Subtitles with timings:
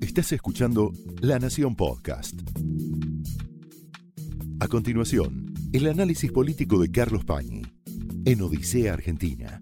[0.00, 2.40] Estás escuchando La Nación Podcast.
[4.60, 7.62] A continuación, el análisis político de Carlos Pañi
[8.24, 9.60] en Odisea Argentina.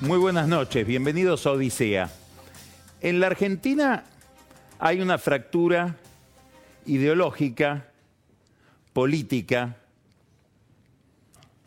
[0.00, 2.10] Muy buenas noches, bienvenidos a Odisea.
[3.00, 4.04] En la Argentina
[4.78, 5.96] hay una fractura
[6.86, 7.90] ideológica,
[8.92, 9.76] política.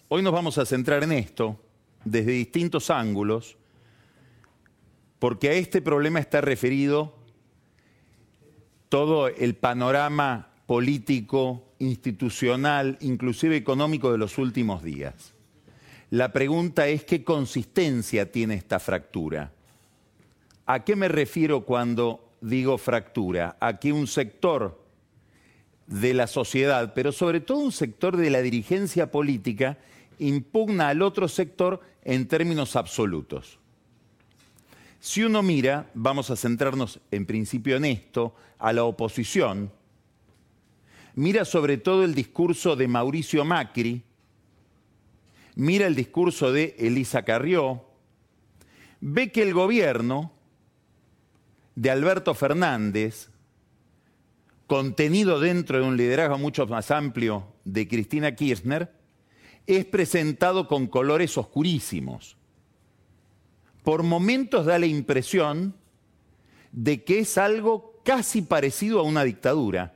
[0.08, 1.60] Hoy nos vamos a centrar en esto
[2.06, 3.58] desde distintos ángulos,
[5.22, 7.14] porque a este problema está referido
[8.90, 15.36] todo el panorama político, institucional, inclusive económico de los últimos días.
[16.10, 19.52] La pregunta es qué consistencia tiene esta fractura.
[20.66, 23.58] ¿A qué me refiero cuando digo fractura?
[23.60, 24.84] A que un sector
[25.86, 29.78] de la sociedad, pero sobre todo un sector de la dirigencia política,
[30.18, 33.61] impugna al otro sector en términos absolutos.
[35.02, 39.72] Si uno mira, vamos a centrarnos en principio en esto, a la oposición,
[41.16, 44.04] mira sobre todo el discurso de Mauricio Macri,
[45.56, 47.84] mira el discurso de Elisa Carrió,
[49.00, 50.34] ve que el gobierno
[51.74, 53.32] de Alberto Fernández,
[54.68, 58.94] contenido dentro de un liderazgo mucho más amplio de Cristina Kirchner,
[59.66, 62.38] es presentado con colores oscurísimos.
[63.84, 65.76] Por momentos da la impresión
[66.72, 69.96] de que es algo casi parecido a una dictadura,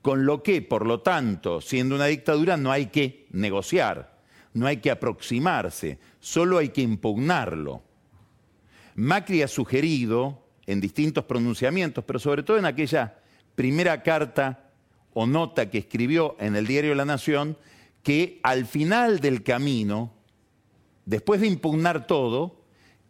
[0.00, 4.18] con lo que, por lo tanto, siendo una dictadura, no hay que negociar,
[4.52, 7.82] no hay que aproximarse, solo hay que impugnarlo.
[8.94, 13.18] Macri ha sugerido en distintos pronunciamientos, pero sobre todo en aquella
[13.54, 14.70] primera carta
[15.14, 17.56] o nota que escribió en el diario La Nación,
[18.02, 20.12] que al final del camino,
[21.04, 22.61] después de impugnar todo,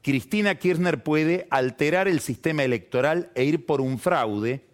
[0.03, 4.65] Cristina Kirchner puede alterar el sistema electoral e ir por un fraude,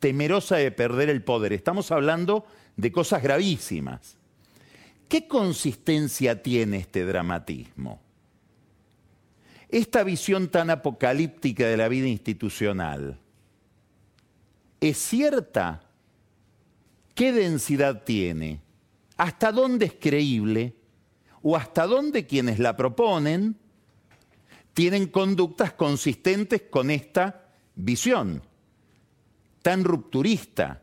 [0.00, 1.52] temerosa de perder el poder.
[1.52, 4.16] Estamos hablando de cosas gravísimas.
[5.08, 8.00] ¿Qué consistencia tiene este dramatismo?
[9.68, 13.18] Esta visión tan apocalíptica de la vida institucional,
[14.80, 15.82] ¿es cierta?
[17.14, 18.62] ¿Qué densidad tiene?
[19.18, 20.74] hasta dónde es creíble
[21.42, 23.56] o hasta dónde quienes la proponen
[24.74, 28.42] tienen conductas consistentes con esta visión
[29.62, 30.82] tan rupturista,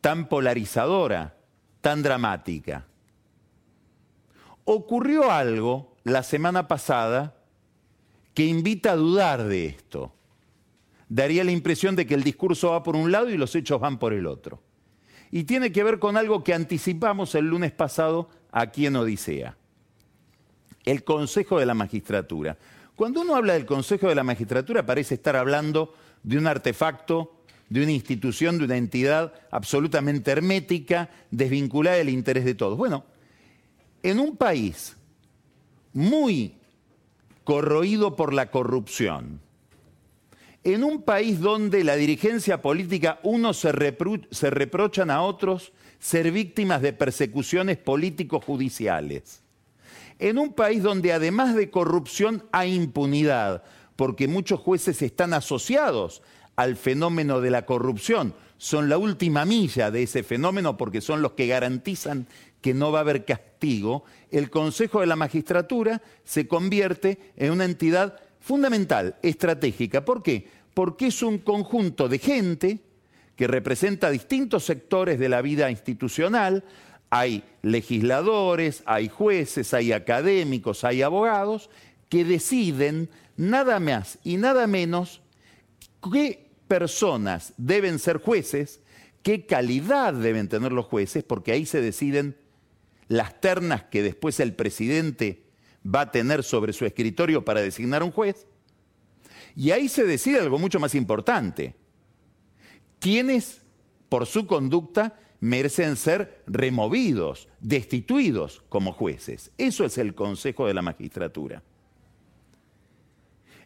[0.00, 1.36] tan polarizadora,
[1.80, 2.86] tan dramática.
[4.64, 7.36] Ocurrió algo la semana pasada
[8.32, 10.12] que invita a dudar de esto.
[11.08, 13.98] Daría la impresión de que el discurso va por un lado y los hechos van
[13.98, 14.62] por el otro
[15.34, 19.56] y tiene que ver con algo que anticipamos el lunes pasado aquí en Odisea.
[20.84, 22.56] El Consejo de la Magistratura.
[22.96, 27.82] Cuando uno habla del Consejo de la Magistratura parece estar hablando de un artefacto, de
[27.82, 32.78] una institución, de una entidad absolutamente hermética, desvinculada del interés de todos.
[32.78, 33.04] Bueno,
[34.02, 34.96] en un país
[35.92, 36.54] muy
[37.44, 39.40] corroído por la corrupción,
[40.62, 43.70] en un país donde la dirigencia política, unos se,
[44.50, 49.42] reprochan a otros ser víctimas de persecuciones político-judiciales,
[50.24, 53.62] en un país donde además de corrupción hay impunidad,
[53.94, 56.22] porque muchos jueces están asociados
[56.56, 61.32] al fenómeno de la corrupción, son la última milla de ese fenómeno porque son los
[61.32, 62.26] que garantizan
[62.62, 67.66] que no va a haber castigo, el Consejo de la Magistratura se convierte en una
[67.66, 70.06] entidad fundamental, estratégica.
[70.06, 70.48] ¿Por qué?
[70.72, 72.78] Porque es un conjunto de gente
[73.36, 76.64] que representa distintos sectores de la vida institucional.
[77.16, 81.70] Hay legisladores, hay jueces, hay académicos, hay abogados
[82.08, 85.22] que deciden nada más y nada menos
[86.12, 88.80] qué personas deben ser jueces,
[89.22, 92.36] qué calidad deben tener los jueces, porque ahí se deciden
[93.06, 95.44] las ternas que después el presidente
[95.86, 98.48] va a tener sobre su escritorio para designar un juez.
[99.54, 101.76] Y ahí se decide algo mucho más importante.
[102.98, 103.62] ¿Quiénes,
[104.08, 109.50] por su conducta, merecen ser removidos, destituidos como jueces?
[109.58, 111.62] Eso es el Consejo de la Magistratura.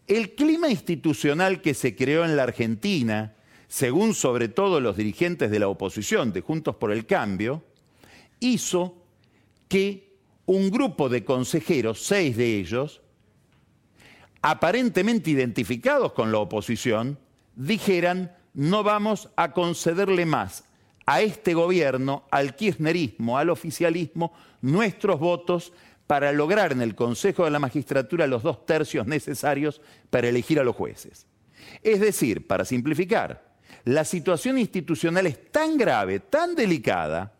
[0.06, 3.36] El clima institucional que se creó en la Argentina,
[3.68, 7.62] según sobre todo los dirigentes de la oposición de Juntos por el Cambio,
[8.40, 9.04] hizo
[9.68, 10.16] que
[10.46, 13.02] un grupo de consejeros, seis de ellos,
[14.40, 17.18] aparentemente identificados con la oposición,
[17.54, 20.64] dijeran, no vamos a concederle más
[21.10, 25.72] a este gobierno, al kirchnerismo, al oficialismo, nuestros votos
[26.06, 30.64] para lograr en el Consejo de la Magistratura los dos tercios necesarios para elegir a
[30.64, 31.26] los jueces.
[31.82, 37.32] Es decir, para simplificar, la situación institucional es tan grave, tan delicada,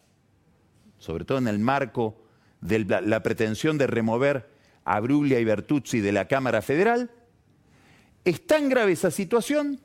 [0.96, 2.24] sobre todo en el marco
[2.62, 4.48] de la, pretensión de remover
[4.86, 7.10] a Bruglia y Bertuzzi de la Cámara Federal,
[8.24, 9.78] es tan grave esa situación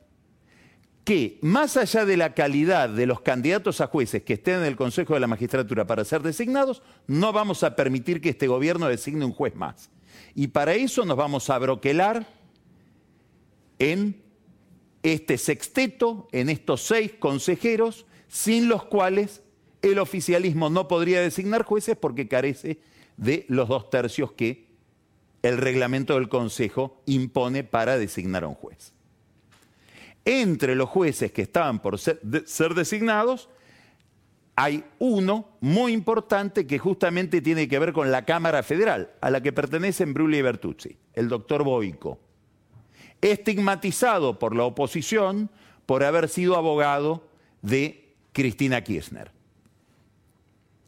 [1.04, 4.76] que, más allá de la calidad de los candidatos a jueces que estén en el
[4.76, 9.24] Consejo de la Magistratura para ser designados, no vamos a permitir que este gobierno designe
[9.24, 9.90] un juez más.
[10.34, 12.26] Y para eso nos vamos a broquelar
[13.78, 14.22] en
[15.02, 19.42] este sexteto, en estos seis consejeros, sin los cuales
[19.82, 22.80] el oficialismo no podría designar jueces porque carece
[23.18, 24.66] de los dos tercios que
[25.42, 28.94] el reglamento del Consejo impone para designar a un juez.
[30.24, 32.20] Entre los jueces que estaban por ser,
[32.74, 33.50] designados,
[34.56, 39.42] hay uno muy importante que justamente tiene que ver con la Cámara Federal, a la
[39.42, 42.18] que pertenecen Brulli y Bertuzzi, el doctor Boico,
[43.20, 45.50] estigmatizado por la oposición
[45.86, 47.28] por haber sido abogado
[47.60, 49.30] de Cristina Kirchner.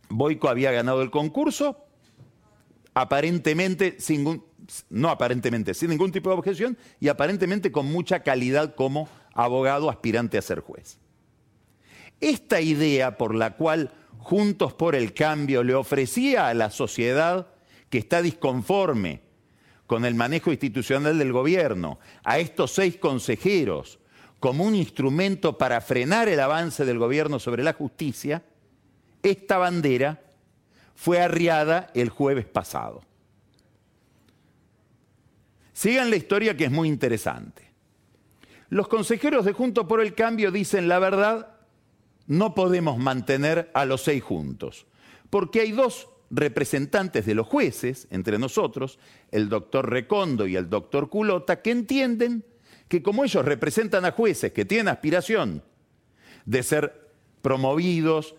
[0.09, 1.85] Boico había ganado el concurso,
[2.95, 4.43] aparentemente, sin,
[4.89, 9.09] no aparentemente, sin ningún tipo de objeción y aparentemente con mucha calidad como
[9.45, 10.99] abogado aspirante a ser juez.
[12.21, 17.47] Esta idea por la cual Juntos por el Cambio le ofrecía a la sociedad
[17.91, 19.21] que está disconforme
[19.87, 24.01] con el manejo institucional del gobierno a estos seis consejeros
[24.41, 28.43] como un instrumento para frenar el avance del gobierno sobre la justicia,
[29.23, 30.23] esta bandera
[30.97, 33.03] fue arriada el jueves pasado.
[35.73, 37.66] Sigan la historia que es muy interesante.
[38.69, 41.55] Los consejeros de Junto por el Cambio dicen la verdad,
[42.27, 44.87] no podemos mantener a los seis juntos,
[45.31, 48.99] porque hay dos representantes de los jueces, entre nosotros,
[49.31, 52.45] el doctor Recondo y el doctor Culota, que entienden
[52.89, 55.63] que como ellos representan a jueces que tienen aspiración
[56.45, 57.11] de ser
[57.43, 58.35] promovidos,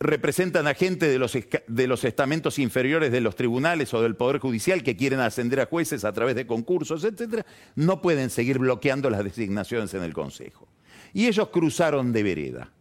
[0.00, 1.36] representan a gente de los,
[1.66, 5.66] de los, estamentos inferiores de los tribunales o del Poder Judicial que quieren ascender a
[5.66, 7.44] jueces a través de concursos, etc.,
[7.76, 10.66] no pueden seguir bloqueando las designaciones en el Consejo.
[11.12, 12.72] Y ellos cruzaron de vereda.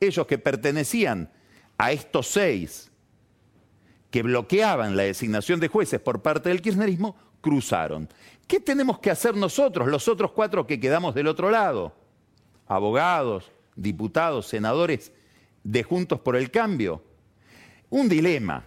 [0.00, 1.30] Ellos que pertenecían
[1.76, 2.90] a estos seis
[4.10, 8.08] que bloqueaban la designación de jueces por parte del kirchnerismo, cruzaron.
[8.46, 11.94] ¿Qué tenemos que hacer nosotros, los otros cuatro que quedamos del otro lado?
[12.66, 15.12] Abogados, diputados, senadores,
[15.64, 17.02] de Juntos por el Cambio.
[17.90, 18.64] Un dilema.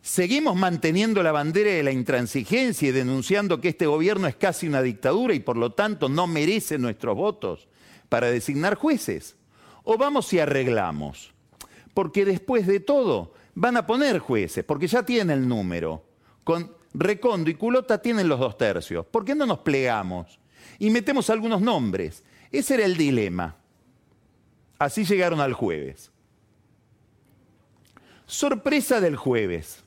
[0.00, 4.80] Seguimos manteniendo la bandera de la intransigencia y denunciando que este gobierno es casi una
[4.80, 7.68] dictadura y por lo tanto no merece nuestros votos
[8.08, 9.36] para designar jueces.
[9.84, 11.34] O vamos y arreglamos.
[11.94, 16.04] Porque después de todo van a poner jueces, porque ya tienen el número.
[16.44, 19.04] Con Recondo y Culota tienen los dos tercios.
[19.06, 20.38] ¿Por qué no nos plegamos?
[20.78, 22.24] Y metemos algunos nombres.
[22.50, 23.56] Ese era el dilema.
[24.78, 26.12] Así llegaron al jueves.
[28.26, 29.82] Sorpresa del jueves.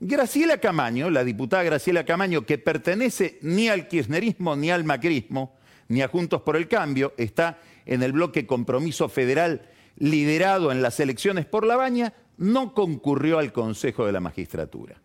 [0.00, 5.56] Graciela Camaño, la diputada Graciela Camaño, que pertenece ni al kirchnerismo ni al macrismo,
[5.88, 10.98] ni a Juntos por el Cambio, está en el bloque Compromiso Federal liderado en las
[11.00, 15.00] elecciones por la baña, no concurrió al Consejo de la Magistratura.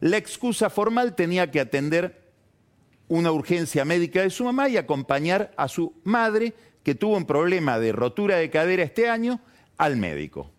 [0.00, 2.28] La excusa formal tenía que atender
[3.08, 6.54] una urgencia médica de su mamá y acompañar a su madre
[6.88, 9.42] que tuvo un problema de rotura de cadera este año
[9.76, 10.50] al médico.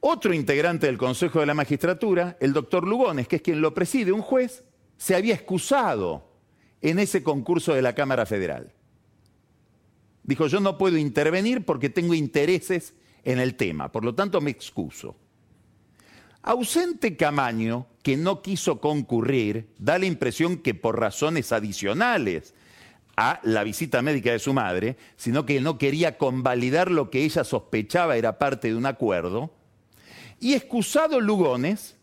[0.00, 4.12] Otro integrante del Consejo de la Magistratura, el doctor Lugones, que es quien lo preside,
[4.12, 4.64] un juez,
[4.96, 6.32] se había excusado
[6.80, 8.72] en ese concurso de la Cámara Federal.
[10.22, 14.52] Dijo, yo no puedo intervenir porque tengo intereses en el tema, por lo tanto me
[14.52, 15.16] excuso.
[16.40, 22.54] Ausente Camaño, que no quiso concurrir, da la impresión que por razones adicionales
[23.16, 27.44] a la visita médica de su madre, sino que no quería convalidar lo que ella
[27.44, 29.52] sospechaba era parte de un acuerdo.
[30.40, 31.96] Y excusado Lugones,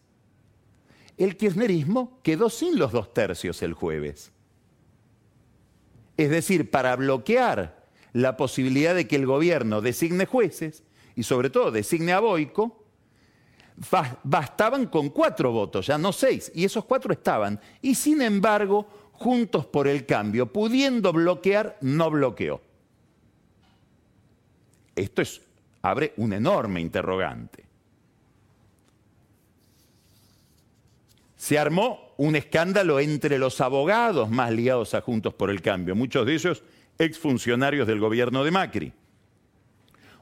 [1.18, 4.32] el kirchnerismo quedó sin los dos tercios el jueves.
[6.18, 10.84] Es decir, para bloquear la posibilidad de que el gobierno designe jueces
[11.16, 12.82] y sobre todo designe a Boico,
[14.24, 17.60] bastaban con cuatro votos, ya no seis, y esos cuatro estaban.
[17.82, 18.88] Y sin embargo,
[19.22, 22.60] Juntos por el Cambio, pudiendo bloquear, no bloqueó.
[24.96, 25.42] Esto es,
[25.84, 27.64] abre un enorme interrogante.
[31.36, 36.26] Se armó un escándalo entre los abogados más ligados a Juntos por el Cambio, muchos
[36.26, 36.64] de ellos
[36.98, 38.92] exfuncionarios del gobierno de Macri.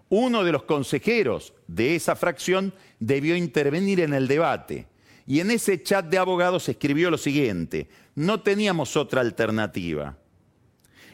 [0.09, 4.87] Uno de los consejeros de esa fracción debió intervenir en el debate.
[5.29, 10.17] Y en ese chat de abogados escribió lo siguiente, no teníamos otra alternativa.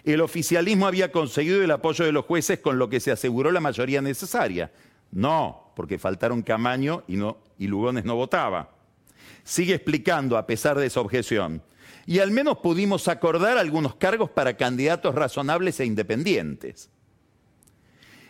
[0.06, 3.60] El oficialismo había conseguido el apoyo de los jueces con lo que se aseguró la
[3.60, 4.72] mayoría necesaria.
[5.12, 7.20] No, porque faltaron Camaño y,
[7.60, 8.70] y Lugones no votaba.
[9.44, 11.62] Sigue explicando a pesar de esa objeción.
[12.06, 16.90] Y al menos pudimos acordar algunos cargos para candidatos razonables e independientes.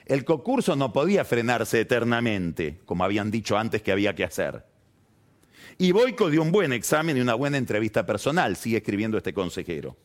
[0.07, 4.65] El concurso no podía frenarse eternamente, como habían dicho antes que había que hacer.
[5.77, 9.97] Y Boico dio un buen examen y una buena entrevista personal, sigue escribiendo este consejero.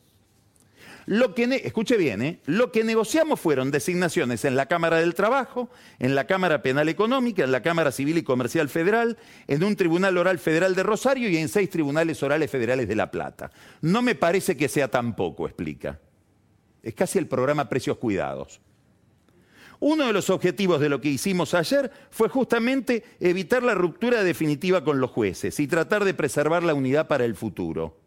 [1.07, 2.41] Lo que, escuche bien, ¿eh?
[2.47, 7.43] lo que negociamos fueron designaciones en la Cámara del Trabajo, en la Cámara Penal Económica,
[7.43, 9.17] en la Cámara Civil y Comercial Federal,
[9.49, 13.11] en un Tribunal Oral Federal de Rosario y en seis Tribunales Orales Federales de La
[13.11, 13.51] Plata.
[13.81, 15.99] No me parece que sea tan poco, explica.
[16.83, 18.61] Es casi el programa Precios Cuidados.
[19.81, 24.85] Uno de los objetivos de lo que hicimos ayer fue justamente evitar la ruptura definitiva
[24.85, 27.99] con los jueces y tratar de preservar la unidad para el futuro.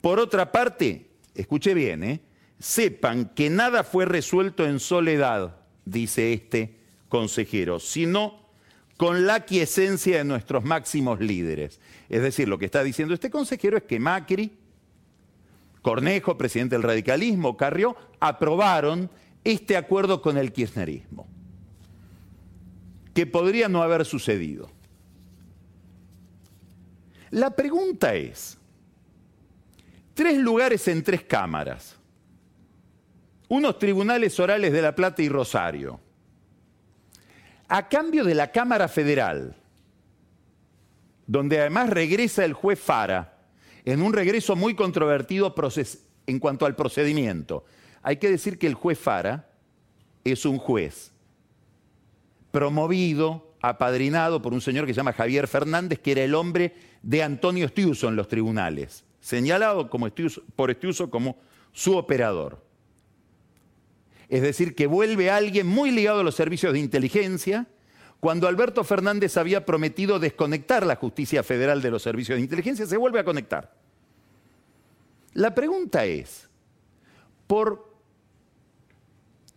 [0.00, 2.20] Por otra parte, escuche bien, ¿eh?
[2.58, 6.78] sepan que nada fue resuelto en soledad, dice este
[7.10, 8.48] consejero, sino
[8.96, 11.78] con la quiesencia de nuestros máximos líderes.
[12.08, 14.58] Es decir, lo que está diciendo este consejero es que Macri,
[15.82, 19.10] Cornejo, presidente del radicalismo, Carrió, aprobaron
[19.52, 21.26] este acuerdo con el kirchnerismo,
[23.14, 24.68] que podría no haber sucedido.
[27.30, 28.58] La pregunta es,
[30.12, 31.96] tres lugares en tres cámaras,
[33.48, 35.98] unos tribunales orales de La Plata y Rosario,
[37.68, 39.56] a cambio de la Cámara Federal,
[41.26, 43.38] donde además regresa el juez Fara,
[43.86, 45.54] en un regreso muy controvertido
[46.26, 47.64] en cuanto al procedimiento.
[48.02, 49.50] Hay que decir que el juez Fara
[50.24, 51.12] es un juez
[52.50, 57.22] promovido, apadrinado por un señor que se llama Javier Fernández, que era el hombre de
[57.22, 60.08] Antonio Stiuso en los tribunales señalado como
[60.56, 61.36] por Estiuso como
[61.72, 62.64] su operador.
[64.28, 67.66] Es decir, que vuelve alguien muy ligado a los servicios de inteligencia,
[68.20, 72.96] cuando Alberto Fernández había prometido desconectar la justicia federal de los servicios de inteligencia, se
[72.96, 73.72] vuelve a conectar.
[75.34, 76.48] La pregunta es,
[77.46, 77.87] por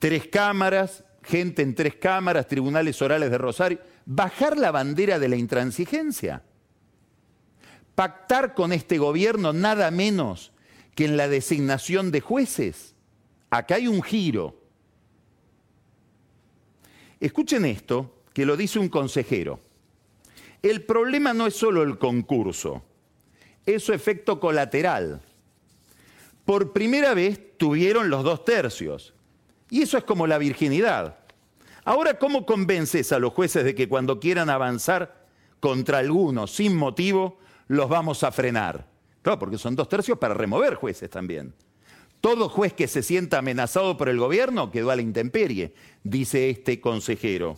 [0.01, 5.37] tres cámaras, gente en tres cámaras, tribunales orales de Rosario, bajar la bandera de la
[5.37, 6.43] intransigencia
[8.01, 10.51] pactar con este gobierno nada menos
[10.95, 12.95] que en la designación de jueces.
[13.51, 14.59] Acá hay un giro.
[17.19, 19.59] Escuchen esto, que lo dice un consejero.
[20.63, 22.83] El problema no es solo el concurso,
[23.67, 25.21] es su efecto colateral.
[26.43, 29.13] Por primera vez tuvieron los dos tercios.
[29.71, 31.17] Y eso es como la virginidad.
[31.83, 35.25] Ahora, ¿cómo convences a los jueces de que cuando quieran avanzar
[35.61, 37.37] contra alguno sin motivo,
[37.69, 38.85] los vamos a frenar.
[39.21, 41.53] Claro, porque son dos tercios para remover jueces también.
[42.19, 45.73] Todo juez que se sienta amenazado por el gobierno quedó a la intemperie,
[46.03, 47.57] dice este consejero.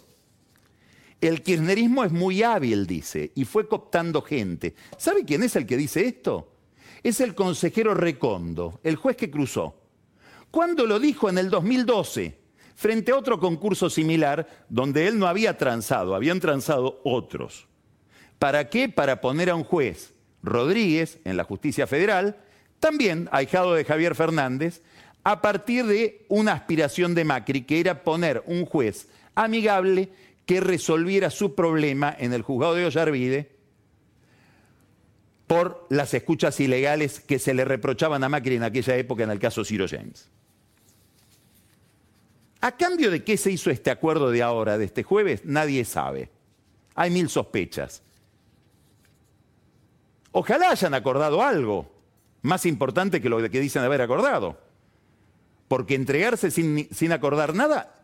[1.20, 4.76] El kirchnerismo es muy hábil, dice, y fue cooptando gente.
[4.98, 6.52] ¿Sabe quién es el que dice esto?
[7.02, 9.76] Es el consejero Recondo, el juez que cruzó.
[10.54, 11.32] ¿Cuándo lo dijo?
[11.32, 12.38] En el 2012,
[12.76, 17.66] frente a otro concurso similar donde él no había transado, habían transado otros.
[18.38, 18.88] ¿Para qué?
[18.88, 22.38] Para poner a un juez, Rodríguez, en la justicia federal,
[22.80, 24.84] también ahijado de Javier Fernández,
[25.24, 30.12] a partir de una aspiración de Macri, que era poner un juez amigable
[30.46, 33.56] que resolviera su problema en el juzgado de Ollarvide
[35.48, 39.40] por las escuchas ilegales que se le reprochaban a Macri en aquella época en el
[39.40, 40.30] caso Ciro James.
[42.64, 45.42] ¿A cambio de qué se hizo este acuerdo de ahora, de este jueves?
[45.44, 46.30] Nadie sabe.
[46.96, 48.02] Hay mil sospechas.
[50.32, 51.92] Ojalá hayan acordado algo
[52.42, 54.62] más importante que lo que dicen haber acordado.
[55.68, 58.00] Porque entregarse sin, acordar nada,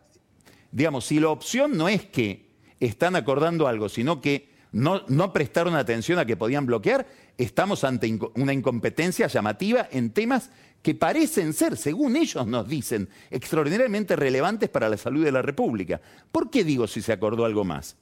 [0.73, 2.49] digamos, si la opción no es que
[2.81, 8.19] están acordando algo, sino que no, no, prestaron atención a que podían bloquear, estamos ante
[8.35, 10.51] una incompetencia llamativa en temas
[10.81, 15.99] que parecen ser, según ellos nos dicen, extraordinariamente relevantes para la salud de la República.
[16.31, 17.97] ¿Por qué digo si se acordó algo más?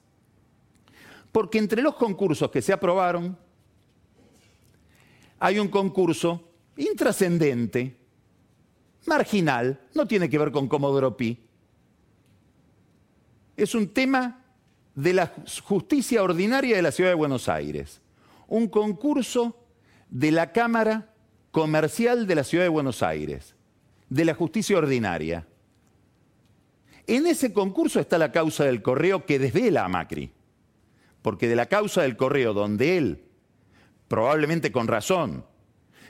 [1.32, 3.38] Porque entre los concursos que se aprobaron,
[5.40, 7.96] hay un concurso intrascendente,
[9.06, 11.40] marginal, no tiene que ver con Comodoro Pi.
[13.56, 14.44] Es un tema
[14.94, 18.02] de la justicia ordinaria de la ciudad de Buenos Aires.
[18.48, 19.58] Un concurso
[20.10, 21.14] de la Cámara
[21.58, 23.56] Comercial de la ciudad de Buenos Aires,
[24.10, 25.48] de la justicia ordinaria.
[27.08, 30.32] En ese concurso está la causa del correo que desvela a Macri.
[31.24, 33.24] Porque de la causa del correo, donde él,
[34.08, 35.46] probablemente con razón,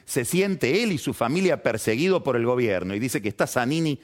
[0.04, 4.02] se siente él y su familia perseguido por el gobierno y dice que está Zanini,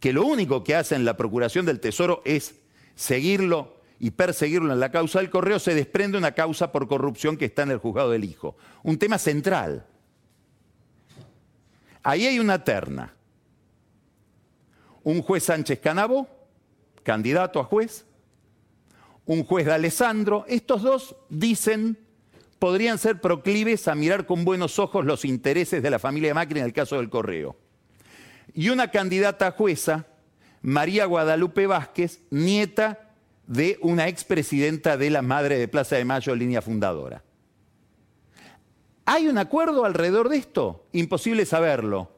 [0.00, 2.54] que lo único que hace en la Procuración del Tesoro es
[2.94, 7.44] seguirlo y perseguirlo en la causa del correo, se desprende una causa por corrupción que
[7.44, 8.56] está en el juzgado del hijo.
[8.82, 9.84] Un tema central.
[12.02, 13.14] Ahí hay una terna.
[15.02, 16.28] Un juez Sánchez Canabo,
[17.02, 18.04] candidato a juez,
[19.24, 21.98] un juez de Alessandro, estos dos dicen
[22.58, 26.66] podrían ser proclives a mirar con buenos ojos los intereses de la familia Macri en
[26.66, 27.56] el caso del correo.
[28.54, 30.06] Y una candidata a jueza,
[30.62, 33.12] María Guadalupe Vázquez, nieta
[33.46, 37.22] de una expresidenta de la Madre de Plaza de Mayo, línea fundadora.
[39.10, 40.84] ¿Hay un acuerdo alrededor de esto?
[40.92, 42.10] Imposible saberlo.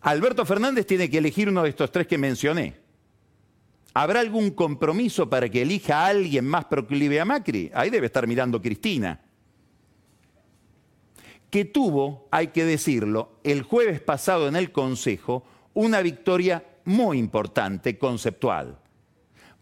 [0.00, 2.74] Alberto Fernández tiene que elegir uno de estos tres que mencioné.
[3.94, 7.70] ¿Habrá algún compromiso para que elija a alguien más proclive a Macri?
[7.72, 9.20] Ahí debe estar mirando Cristina.
[11.48, 17.98] Que tuvo, hay que decirlo, el jueves pasado en el Consejo una victoria muy importante,
[17.98, 18.81] conceptual.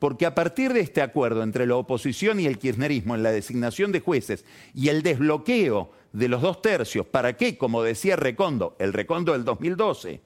[0.01, 3.93] Porque a partir de este acuerdo entre la oposición y el kirchnerismo en la designación
[3.93, 8.95] de jueces y el desbloqueo de los dos tercios para que, como decía Recondo, el
[8.95, 10.23] Recondo del 2012,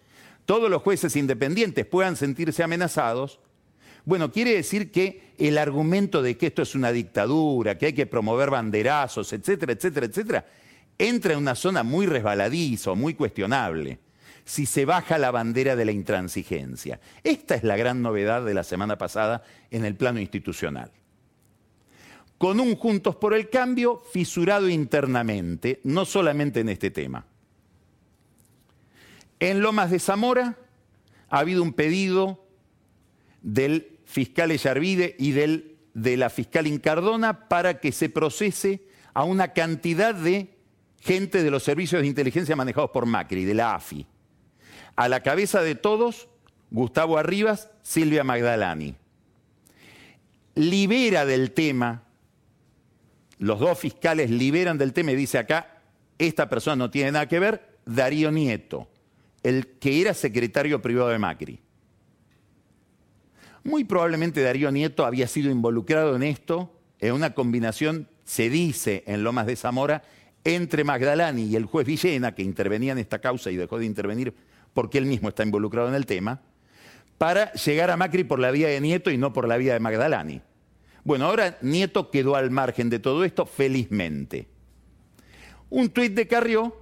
[0.47, 3.41] todos los jueces independientes puedan sentirse amenazados,
[4.05, 8.07] bueno, quiere decir que el argumento de que esto es una dictadura, que hay que
[8.07, 10.47] promover banderazos, etcétera, etcétera, etcétera,
[10.99, 13.99] entra en una zona muy resbaladiza muy cuestionable
[14.45, 17.01] si se baja la bandera de la intransigencia.
[17.23, 20.93] Esta es la gran novedad de la semana pasada en el plano institucional.
[22.39, 27.27] Con un Juntos por el Cambio fisurado internamente, no solamente en este tema.
[29.41, 30.57] En Lomas de Zamora
[31.31, 32.47] ha habido un pedido
[33.43, 39.53] del fiscal Ellarvide y del, de la fiscal Incardona para que se procese a una
[39.53, 40.55] cantidad de
[41.01, 44.07] gente de los servicios de inteligencia manejados por Macri, de la AFI.
[44.97, 46.29] A la cabeza de todos,
[46.71, 48.95] Gustavo Arribas, Silvia Magdalani.
[50.55, 52.05] Libera del tema,
[53.39, 55.83] los dos fiscales liberan del tema y dice acá,
[56.19, 58.89] esta persona no tiene nada que ver, Darío Nieto,
[59.43, 61.61] el que era secretario privado de Macri.
[63.65, 69.25] Muy probablemente Darío Nieto había sido involucrado en esto, en una combinación, se dice en
[69.25, 70.03] Lomas de Zamora,
[70.45, 74.35] entre Magdalani y el juez Villena, que intervenía en esta causa y dejó de intervenir
[74.75, 76.43] porque él mismo está involucrado en el tema,
[77.17, 79.81] para llegar a Macri por la vía de Nieto y no por la vía de
[79.81, 80.43] Magdalani.
[81.05, 84.49] Bueno, ahora Nieto quedó al margen de todo esto, felizmente.
[85.71, 86.77] Un tuit de Carrió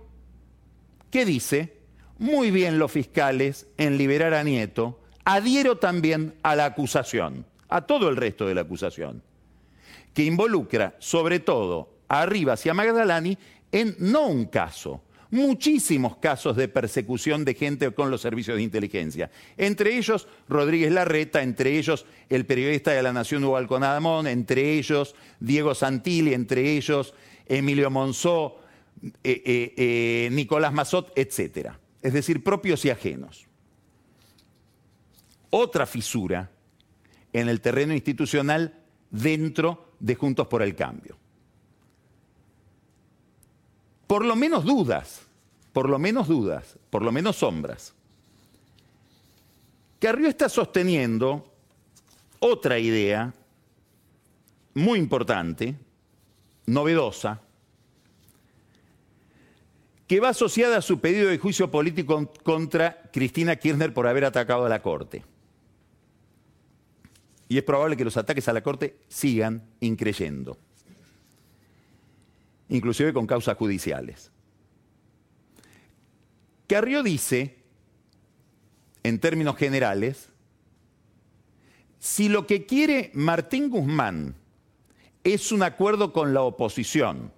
[1.11, 1.77] que dice,
[2.19, 8.09] muy bien los fiscales en liberar a Nieto, adhiero también a la acusación, a todo
[8.09, 9.23] el resto de la acusación,
[10.15, 13.37] que involucra sobre todo a Rivas y a Magdalani
[13.73, 15.03] en no un caso,
[15.33, 19.33] muchísimos casos de persecución de gente con los servicios de inteligencia.
[19.57, 25.17] Entre ellos Rodríguez Larreta, entre ellos el periodista de la Nación Hugo Alconadamón, entre ellos
[25.41, 27.15] Diego Santilli, entre ellos
[27.47, 28.61] Emilio Monzó,
[29.25, 31.73] eh, eh, eh, Nicolás Mazot, etc.
[32.01, 33.49] Es decir, propios y ajenos
[35.55, 36.51] otra fisura
[37.33, 38.75] en el terreno institucional
[39.11, 41.19] dentro de Juntos por el Cambio.
[44.13, 45.23] Por lo menos dudas,
[45.73, 47.95] por lo menos dudas, por lo menos sombras.
[49.99, 51.51] Carrió está sosteniendo
[52.39, 53.33] otra idea
[54.75, 55.77] muy importante,
[56.67, 57.41] novedosa,
[60.07, 64.67] que va asociada a su pedido de juicio político contra Cristina Kirchner por haber atacado
[64.67, 65.25] a la Corte
[67.53, 70.57] y es probable que los ataques a la Corte sigan increyendo,
[72.73, 74.33] inclusive con causas judiciales.
[76.67, 77.59] Carrió dice,
[79.03, 80.31] en términos generales,
[81.99, 84.35] si lo que quiere Martín Guzmán
[85.23, 87.31] es un acuerdo con la oposición,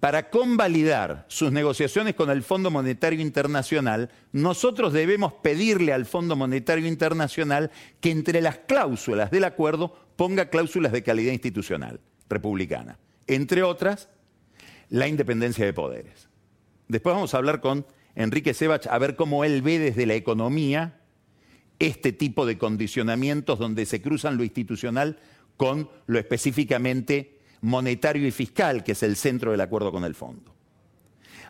[0.00, 6.86] para convalidar sus negociaciones con el Fondo Monetario Internacional, nosotros debemos pedirle al Fondo Monetario
[6.86, 12.98] Internacional que entre las cláusulas del acuerdo ponga cláusulas de calidad institucional republicana.
[13.30, 14.08] Entre otras,
[14.88, 16.28] la independencia de poderes.
[16.88, 20.98] Después vamos a hablar con Enrique Sebach a ver cómo él ve desde la economía
[21.78, 25.20] este tipo de condicionamientos donde se cruzan lo institucional
[25.56, 30.52] con lo específicamente monetario y fiscal, que es el centro del acuerdo con el fondo.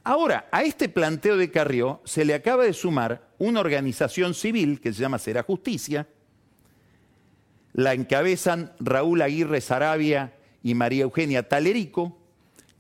[0.05, 4.93] Ahora, a este planteo de Carrió se le acaba de sumar una organización civil que
[4.93, 6.09] se llama Será Justicia,
[7.73, 12.18] la encabezan Raúl Aguirre Sarabia y María Eugenia Talerico,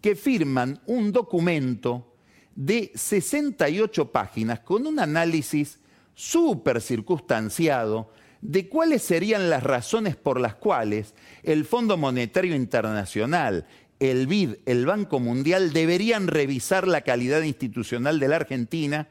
[0.00, 2.14] que firman un documento
[2.54, 5.78] de 68 páginas con un análisis
[6.14, 13.66] súper circunstanciado de cuáles serían las razones por las cuales el Fondo Monetario Internacional,
[13.98, 19.08] el BID, el Banco Mundial deberían revisar la calidad institucional de la Argentina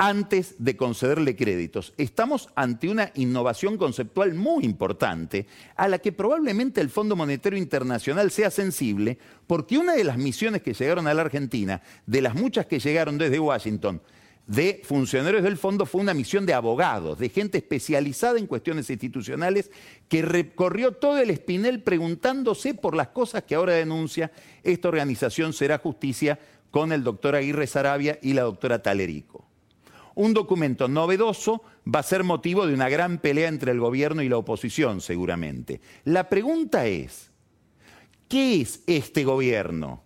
[0.00, 1.92] antes de concederle créditos.
[1.98, 8.30] Estamos ante una innovación conceptual muy importante a la que probablemente el Fondo Monetario Internacional
[8.30, 12.64] sea sensible porque una de las misiones que llegaron a la Argentina, de las muchas
[12.64, 14.00] que llegaron desde Washington,
[14.46, 19.70] de funcionarios del fondo fue una misión de abogados, de gente especializada en cuestiones institucionales,
[20.08, 24.32] que recorrió todo el espinel preguntándose por las cosas que ahora denuncia
[24.62, 26.38] esta organización Será Justicia
[26.70, 29.49] con el doctor Aguirre Sarabia y la doctora Talerico
[30.14, 34.28] un documento novedoso va a ser motivo de una gran pelea entre el gobierno y
[34.28, 35.80] la oposición, seguramente.
[36.04, 37.30] La pregunta es,
[38.28, 40.02] ¿qué es este gobierno?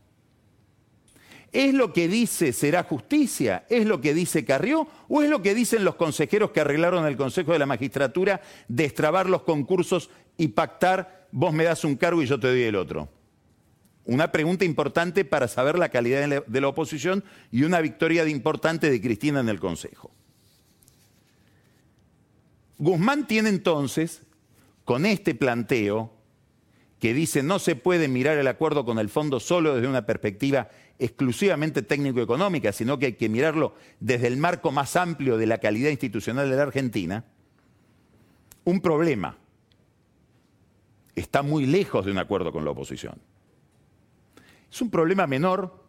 [1.52, 3.64] ¿Es lo que dice será justicia?
[3.68, 4.88] ¿Es lo que dice Carrió?
[5.08, 9.30] ¿O es lo que dicen los consejeros que arreglaron el Consejo de la Magistratura destrabar
[9.30, 13.08] los concursos y pactar, vos me das un cargo y yo te doy el otro?
[14.06, 19.00] Una pregunta importante para saber la calidad de la oposición y una victoria importante de
[19.00, 20.10] Cristina en el Consejo.
[22.78, 24.22] Guzmán tiene entonces,
[24.84, 26.12] con este planteo,
[27.00, 30.68] que dice no se puede mirar el acuerdo con el fondo solo desde una perspectiva
[30.98, 35.90] exclusivamente técnico-económica, sino que hay que mirarlo desde el marco más amplio de la calidad
[35.90, 37.24] institucional de la Argentina,
[38.64, 39.36] un problema.
[41.14, 43.20] Está muy lejos de un acuerdo con la oposición.
[44.74, 45.84] Es un problema menor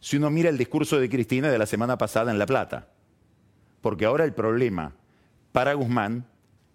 [0.00, 2.88] si uno mira el discurso de Cristina de la semana pasada en La Plata,
[3.80, 4.92] porque ahora el problema
[5.52, 6.26] para Guzmán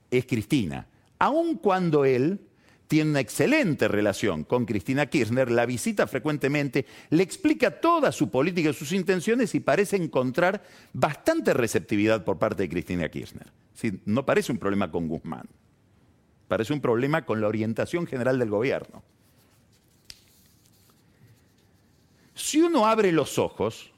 [0.10, 0.88] es Cristina,
[1.20, 2.40] aun cuando él
[2.88, 8.70] tiene una excelente relación con Cristina Kirchner, la visita frecuentemente, le explica toda su política
[8.70, 10.64] y sus intenciones y parece encontrar
[10.94, 13.52] bastante receptividad por parte de Cristina Kirchner.
[14.06, 15.50] no parece un problema con Guzmán,
[16.48, 19.04] parece un problema con la orientación general del gobierno.
[22.38, 23.92] Si uno abre los ojos,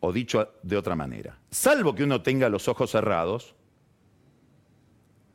[0.00, 3.54] o dicho de otra manera, salvo que uno tenga los ojos cerrados,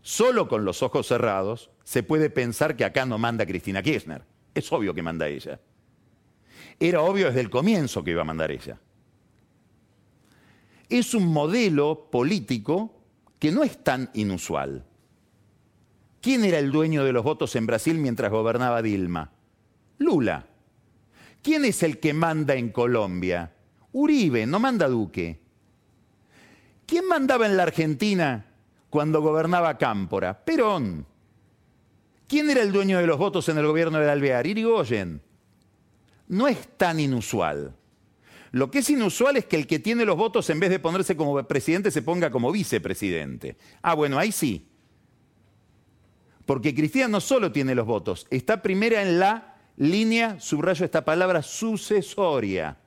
[0.03, 4.23] solo con los ojos cerrados se puede pensar que acá no manda Cristina Kirchner.
[4.53, 5.59] Es obvio que manda ella.
[6.79, 8.79] Era obvio desde el comienzo que iba a mandar ella.
[10.89, 12.93] Es un modelo político
[13.39, 14.85] que no es tan inusual.
[16.21, 19.31] ¿Quién era el dueño de los votos en Brasil mientras gobernaba Dilma?
[19.99, 20.45] Lula.
[21.41, 23.53] ¿Quién es el que manda en Colombia?
[23.93, 25.39] Uribe, no manda Duque.
[26.85, 28.45] ¿Quién mandaba en la Argentina
[28.89, 30.43] cuando gobernaba Cámpora?
[30.45, 31.05] Perón.
[32.27, 34.45] ¿Quién era el dueño de los votos en el gobierno de Alvear?
[34.47, 35.21] Irigoyen.
[36.27, 37.73] No es tan inusual.
[38.51, 41.15] Lo que es inusual es que el que tiene los votos, en vez de ponerse
[41.15, 43.57] como presidente, se ponga como vicepresidente.
[43.81, 44.67] Ah, bueno, ahí sí.
[46.45, 51.41] Porque Cristina no solo tiene los votos, está primera en la línea, subrayo esta palabra,
[51.41, 52.77] sucesoria.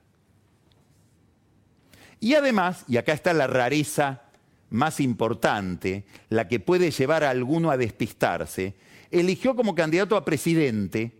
[2.21, 4.23] Y además, y acá está la rareza
[4.69, 8.75] más importante, la que puede llevar a alguno a despistarse,
[9.11, 11.20] eligió como candidato a presidente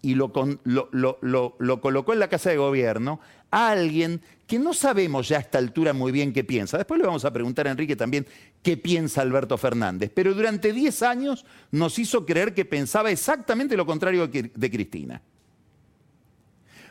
[0.00, 0.32] y lo,
[0.64, 5.58] lo, colocó en la Casa de Gobierno a alguien que no sabemos ya a esta
[5.58, 6.78] altura muy bien qué piensa.
[6.78, 8.26] Después le vamos a preguntar a Enrique también
[8.62, 10.10] qué piensa Alberto Fernández.
[10.14, 15.20] Pero durante 10 años nos hizo creer que pensaba exactamente lo contrario de Cristina.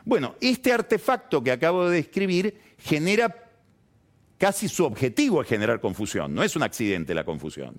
[0.08, 3.52] Bueno, este artefacto que acabo de describir genera
[4.38, 7.76] casi su objetivo es generar confusión, no es un accidente la confusión.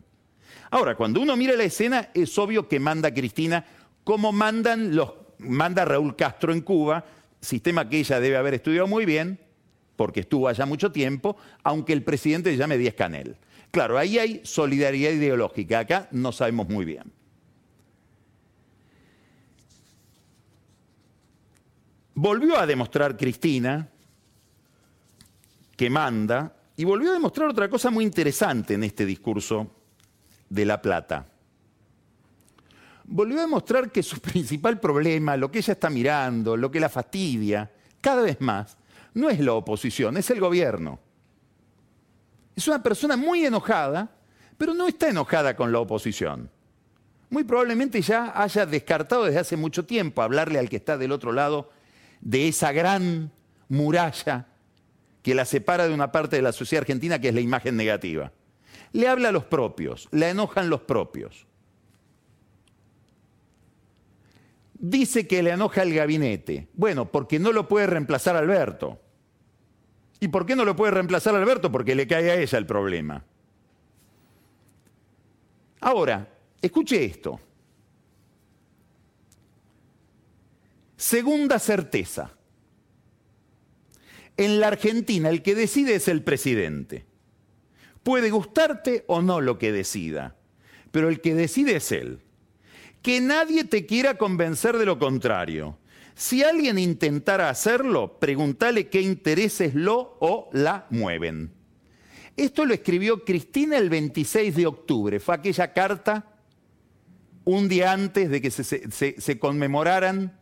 [0.70, 3.64] Ahora, cuando uno mira la escena, es obvio que manda Cristina
[4.08, 7.04] como mandan los, manda Raúl Castro en Cuba,
[7.42, 9.38] sistema que ella debe haber estudiado muy bien,
[9.96, 13.36] porque estuvo allá mucho tiempo, aunque el presidente se llame Díaz Canel.
[13.70, 17.12] Claro, ahí hay solidaridad ideológica, acá no sabemos muy bien.
[22.14, 23.90] Volvió a demostrar Cristina
[25.76, 29.70] que manda y volvió a demostrar otra cosa muy interesante en este discurso
[30.48, 31.26] de La Plata.
[33.10, 36.90] Volvió a demostrar que su principal problema, lo que ella está mirando, lo que la
[36.90, 38.76] fastidia, cada vez más,
[39.14, 41.00] no es la oposición, es el gobierno.
[42.54, 44.10] Es una persona muy enojada,
[44.58, 46.50] pero no está enojada con la oposición.
[47.30, 51.32] muy probablemente ya haya descartado desde hace mucho tiempo hablarle al que está del otro
[51.32, 51.70] lado
[52.20, 53.30] de esa gran
[53.68, 54.46] muralla
[55.22, 58.32] que la separa de una parte de la sociedad argentina que es la imagen negativa.
[58.92, 61.47] Le habla a los propios, la enojan los propios.
[64.78, 66.68] Dice que le enoja el gabinete.
[66.74, 69.00] Bueno, porque no lo puede reemplazar Alberto.
[70.20, 71.70] ¿Y por qué no lo puede reemplazar Alberto?
[71.70, 73.24] Porque le cae a ella el problema.
[75.80, 76.28] Ahora,
[76.60, 77.40] escuche esto.
[80.96, 82.32] Segunda certeza.
[84.36, 87.06] En la Argentina el que decide es el presidente.
[88.02, 90.36] Puede gustarte o no lo que decida,
[90.90, 92.20] pero el que decide es él.
[93.02, 95.78] Que nadie te quiera convencer de lo contrario.
[96.14, 101.52] Si alguien intentara hacerlo, pregúntale qué intereses lo o la mueven.
[102.36, 105.20] Esto lo escribió Cristina el 26 de octubre.
[105.20, 106.26] Fue aquella carta
[107.44, 110.38] un día antes de que se, conmemoraran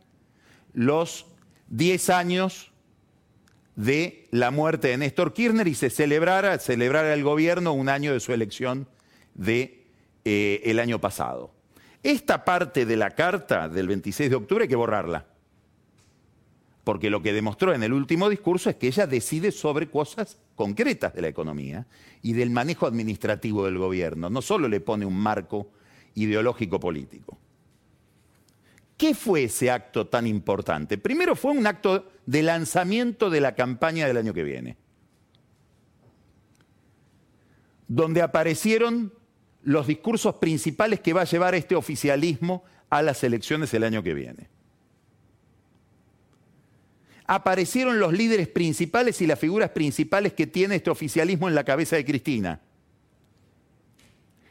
[0.73, 1.25] los
[1.69, 2.71] 10 años
[3.75, 8.19] de la muerte de Néstor Kirchner y se celebrara, celebrara el gobierno un año de
[8.19, 8.87] su elección
[9.35, 9.85] de,
[10.25, 11.56] eh, año pasado.
[12.07, 15.25] Esta parte de la carta del 26 de octubre hay que borrarla,
[16.85, 21.13] porque lo que demostró en el último discurso es que ella decide sobre cosas concretas
[21.13, 21.85] de la economía
[22.21, 25.69] y del manejo administrativo del gobierno, no solo le pone un marco
[26.15, 27.37] ideológico político.
[28.95, 30.97] ¿Qué fue ese acto tan importante?
[30.97, 34.77] Primero fue un acto de lanzamiento de la campaña del año que viene,
[37.89, 39.11] donde aparecieron
[39.67, 44.13] los discursos principales que va a llevar este oficialismo a las elecciones el año que
[44.13, 44.47] viene.
[47.25, 51.97] Aparecieron los líderes principales y las figuras principales que tiene este oficialismo en la cabeza
[51.97, 52.61] de Cristina.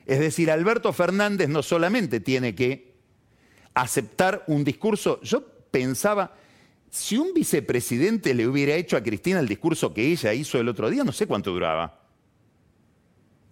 [0.05, 2.93] Es decir, Alberto Fernández no solamente tiene que
[3.73, 5.19] aceptar un discurso.
[5.23, 6.35] Yo pensaba,
[6.91, 10.91] si un vicepresidente le hubiera hecho a Cristina el discurso que ella hizo el otro
[10.91, 12.06] día, no sé cuánto duraba.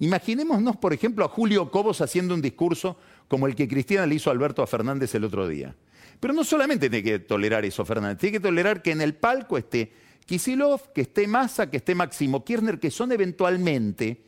[0.05, 4.29] Imaginémonos, por ejemplo, a Julio Cobos haciendo un discurso como el que Cristina le hizo
[4.29, 5.75] a Alberto Fernández el otro día.
[6.21, 9.57] Pero no solamente tiene que tolerar eso, Fernández, tiene que tolerar que en el palco
[9.57, 9.95] esté
[10.27, 14.27] Kisilov, que esté Massa, que esté Máximo Kirchner, que son eventualmente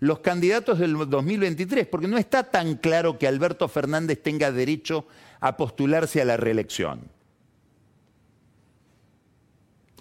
[0.00, 5.06] los candidatos del 2023, porque no está tan claro que Alberto Fernández tenga derecho
[5.40, 7.00] a postularse a la reelección.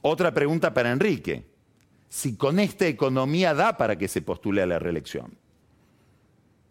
[0.01, 1.50] Otra pregunta para Enrique.
[2.11, 5.31] Si con esta economía da para que se postule a la reelección.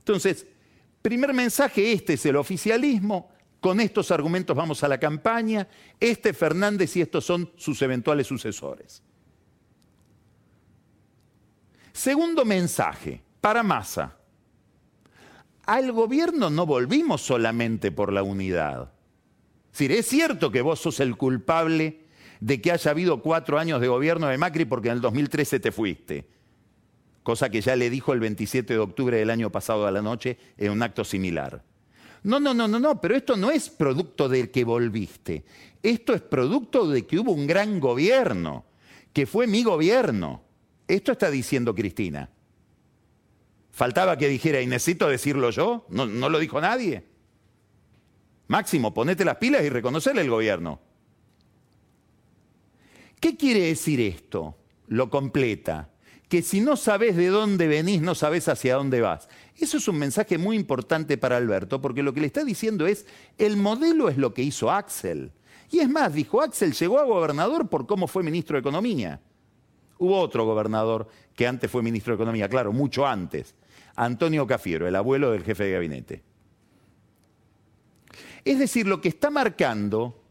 [0.01, 0.47] Entonces,
[1.01, 5.67] primer mensaje, este es el oficialismo, con estos argumentos vamos a la campaña,
[5.99, 9.03] este Fernández y estos son sus eventuales sucesores.
[11.95, 14.19] Segundo mensaje, para Massa.
[15.65, 18.93] Al gobierno no volvimos solamente por la unidad.
[19.79, 22.10] Es cierto que vos sos el culpable
[22.41, 25.73] de que haya habido cuatro años de gobierno de Macri porque en el 2013 te
[25.73, 26.27] fuiste.
[27.23, 30.39] Cosa que ya le dijo el 27 de octubre del año pasado a la noche
[30.57, 31.63] en un acto similar.
[32.23, 35.45] No, no, no, no, no, pero esto no es producto del que volviste.
[35.83, 38.65] Esto es producto de que hubo un gran gobierno,
[39.13, 40.43] que fue mi gobierno.
[40.87, 42.31] Esto está diciendo Cristina.
[43.71, 47.05] Faltaba que dijera, y necesito decirlo yo, no, lo dijo nadie.
[48.49, 50.81] Máximo, ponete las pilas y reconocerle el gobierno.
[53.21, 54.57] ¿Qué quiere decir esto?
[54.89, 55.91] Lo completa.
[56.29, 59.29] Que si no sabes de dónde venís, no sabes hacia dónde vas.
[59.59, 63.07] Eso es un mensaje muy importante para Alberto, porque lo que le está diciendo es,
[63.37, 65.33] el modelo es lo que hizo Axel.
[65.71, 69.21] Y es más, dijo Axel, llegó a gobernador por cómo fue ministro de Economía.
[69.99, 73.55] Hubo otro gobernador que antes fue ministro de Economía, claro, mucho antes.
[73.97, 76.23] Antonio Cafiero, el abuelo del jefe de gabinete.
[78.45, 80.23] Es decir, lo que está marcando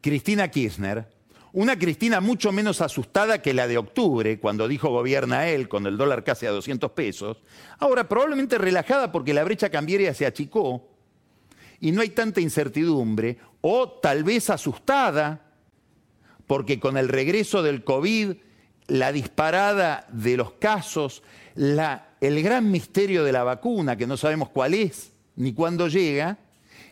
[0.00, 1.15] Cristina Kirchner,
[1.56, 5.96] una Cristina mucho menos asustada que la de octubre, cuando dijo gobierna él con el
[5.96, 7.38] dólar casi a 200 pesos,
[7.78, 10.86] ahora probablemente relajada porque la brecha cambiaria se achicó
[11.80, 15.46] y no hay tanta incertidumbre, o tal vez asustada
[16.46, 18.34] porque con el regreso del COVID
[18.88, 21.22] la disparada de los casos,
[21.56, 26.36] el gran misterio de la vacuna, que no sabemos cuál es ni cuándo llega,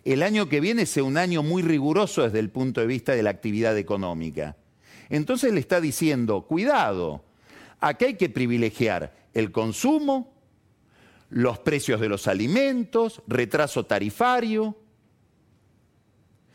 [0.05, 3.23] el año que viene sea un año muy riguroso desde el punto de vista de
[3.23, 4.57] la actividad económica.
[5.09, 7.25] Entonces le está diciendo, cuidado,
[7.81, 10.33] aquí hay que privilegiar el consumo,
[11.31, 14.77] los precios de los alimentos, retraso tarifario,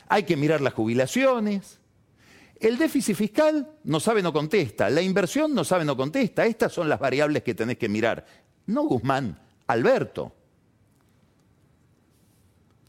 [0.08, 1.80] hay que mirar las jubilaciones,
[2.60, 4.90] el déficit fiscal no sabe, no contesta.
[4.90, 6.46] La inversión no sabe, no contesta.
[6.46, 8.26] Estas son las variables que tenés que mirar.
[8.66, 10.36] No Guzmán, Alberto.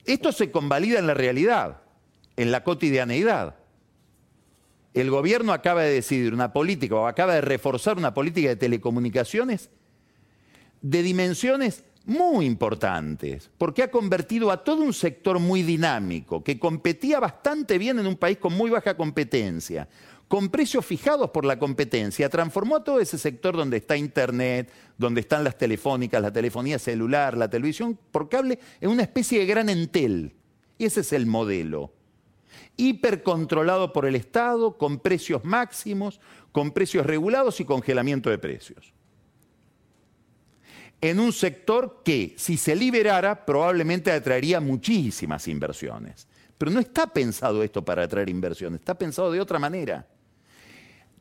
[0.04, 1.82] Esto se convalida en la realidad,
[2.36, 3.56] en la cotidianeidad.
[4.94, 9.70] El gobierno acaba de decidir una política o acaba de reforzar una política de telecomunicaciones
[10.82, 17.20] de dimensiones muy importantes, porque ha convertido a todo un sector muy dinámico, que competía
[17.20, 19.86] bastante bien en un país con muy baja competencia,
[20.30, 25.42] con precios fijados por la competencia, transformó todo ese sector donde está Internet, donde están
[25.42, 30.36] las telefónicas, la telefonía celular, la televisión por cable, en una especie de gran entel.
[30.78, 31.92] Y ese es el modelo.
[32.76, 36.20] Hipercontrolado por el Estado, con precios máximos,
[36.52, 38.94] con precios regulados y congelamiento de precios
[41.00, 46.28] en un sector que, si se liberara, probablemente atraería muchísimas inversiones.
[46.58, 50.06] Pero no está pensado esto para atraer inversiones, está pensado de otra manera.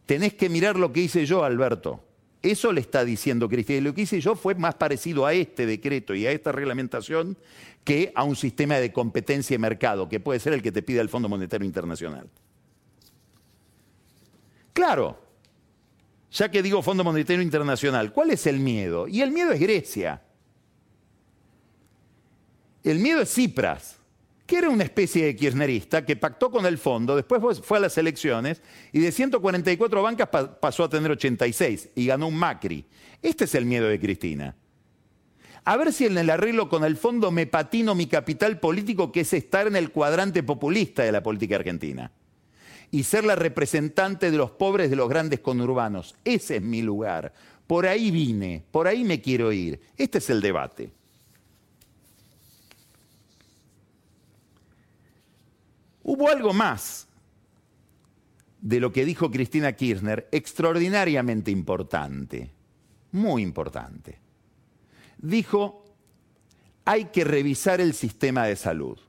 [0.10, 2.04] Tenés que mirar lo que hice yo, Alberto.
[2.42, 3.78] Eso le está diciendo Cristina.
[3.78, 7.38] Y lo que hice yo fue más parecido a este decreto y a esta reglamentación
[7.84, 11.00] que a un sistema de competencia y mercado, que puede ser el que te pide
[11.00, 12.28] el Fondo Monetario Internacional.
[14.74, 15.22] Claro,
[16.32, 19.08] ya que digo Fondo Monetario Internacional, ¿cuál es el miedo?
[19.08, 20.24] Y el miedo es Grecia.
[22.84, 23.99] El miedo es Cipras,
[24.50, 27.96] que era una especie de kirchnerista que pactó con el fondo, después fue a las
[28.00, 30.28] elecciones y de 144 bancas
[30.60, 32.84] pasó a tener 86 y ganó un Macri.
[33.22, 34.56] Este es el miedo de Cristina.
[35.66, 39.20] A ver si en el arreglo con el fondo me patino mi capital político, que
[39.20, 42.12] es estar en el cuadrante populista de la política argentina
[42.90, 46.16] y ser la representante de los pobres de los grandes conurbanos.
[46.26, 47.34] Ese es mi lugar.
[47.68, 49.80] Por ahí vine, por ahí me quiero ir.
[49.96, 50.90] Este es el debate.
[56.20, 57.08] Hubo algo más
[58.60, 62.52] de lo que dijo Cristina Kirchner, extraordinariamente importante,
[63.14, 64.20] muy importante.
[65.18, 65.86] Dijo,
[66.84, 69.00] hay que revisar el sistema de salud.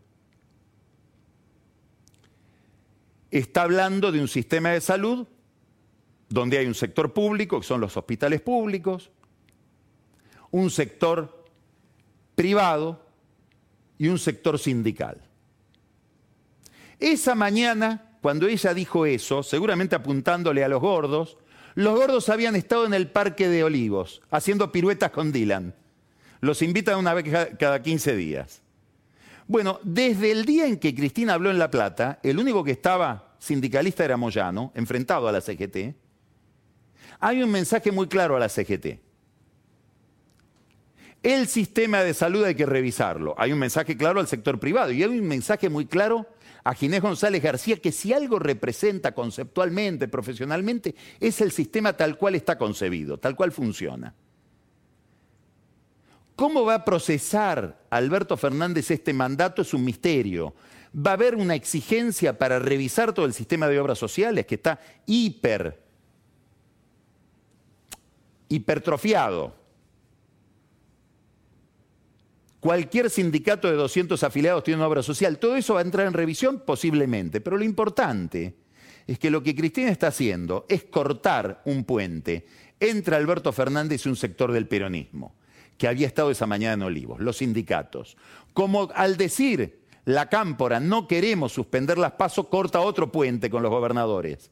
[3.33, 5.27] está hablando de un sistema de salud
[6.29, 9.11] donde hay un sector público, que son los hospitales públicos,
[10.53, 11.44] un sector
[12.37, 13.05] privado
[13.99, 15.20] y un sector sindical.
[17.00, 21.38] Esa mañana, cuando ella dijo eso, seguramente apuntándole a los gordos,
[21.74, 25.74] los gordos habían estado en el Parque de Olivos, haciendo piruetas con Dylan.
[26.40, 27.24] Los invitan una vez
[27.58, 28.60] cada 15 días.
[29.46, 33.34] Bueno, desde el día en que Cristina habló en La Plata, el único que estaba
[33.38, 35.94] sindicalista era Moyano, enfrentado a la CGT.
[37.18, 39.00] Hay un mensaje muy claro a la CGT.
[41.22, 43.34] El sistema de salud hay que revisarlo.
[43.38, 46.26] Hay un mensaje claro al sector privado y hay un mensaje muy claro
[46.64, 52.35] a Ginés González García que si algo representa conceptualmente, profesionalmente, es el sistema tal cual
[52.35, 54.14] está concebido, tal cual funciona.
[56.37, 59.61] ¿Cómo va a procesar Alberto Fernández este mandato?
[59.61, 60.55] Es un misterio.
[60.96, 64.81] Va a haber una exigencia para revisar todo el sistema de obras sociales que está
[65.05, 65.83] hiper,
[68.49, 69.60] hipertrofiado.
[72.61, 75.38] Cualquier sindicato de 200 afiliados tiene una obra social.
[75.38, 78.55] Todo eso va a entrar en revisión posiblemente, pero lo importante
[79.07, 82.46] es que lo que Cristina está haciendo es cortar un puente
[82.79, 85.35] entre Alberto Fernández y un sector del peronismo
[85.79, 88.18] que había estado esa mañana en Olivos, los sindicatos.
[88.53, 93.70] Como al decir la cámpora, no queremos suspender las pasos, corta otro puente con los
[93.70, 94.51] gobernadores.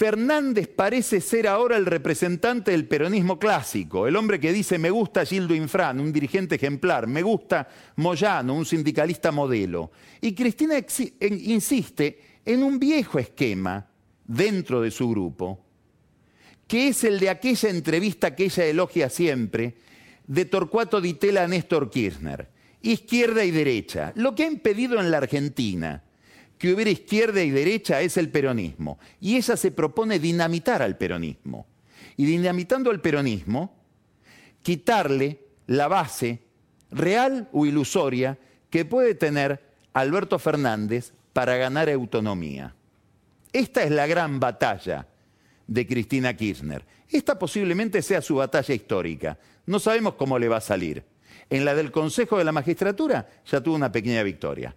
[0.00, 5.26] Fernández parece ser ahora el representante del peronismo clásico, el hombre que dice me gusta
[5.26, 9.90] Gildo Infran, un dirigente ejemplar, me gusta Moyano, un sindicalista modelo.
[10.22, 10.76] Y Cristina
[11.20, 13.86] insiste en un viejo esquema
[14.24, 15.66] dentro de su grupo,
[16.66, 19.74] que es el de aquella entrevista que ella elogia siempre,
[20.26, 22.48] de Torcuato Di Tella a Néstor Kirchner.
[22.80, 24.14] Izquierda y derecha.
[24.16, 26.02] Lo que ha impedido en la Argentina
[26.60, 28.98] que hubiera izquierda y derecha es el peronismo.
[29.18, 31.66] Y ella se propone dinamitar al peronismo.
[32.18, 33.74] Y dinamitando al peronismo,
[34.62, 36.42] quitarle la base
[36.90, 38.36] real o ilusoria
[38.68, 39.58] que puede tener
[39.94, 42.74] Alberto Fernández para ganar autonomía.
[43.54, 45.06] Esta es la gran batalla
[45.66, 46.84] de Cristina Kirchner.
[47.08, 49.38] Esta posiblemente sea su batalla histórica.
[49.64, 51.04] No sabemos cómo le va a salir.
[51.48, 54.76] En la del Consejo de la Magistratura ya tuvo una pequeña victoria.